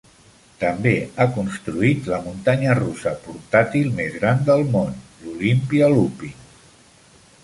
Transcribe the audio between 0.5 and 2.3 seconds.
També ha construït la